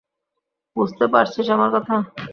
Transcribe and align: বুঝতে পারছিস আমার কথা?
বুঝতে 0.75 1.05
পারছিস 1.13 1.47
আমার 1.49 1.69
কথা? 1.75 1.95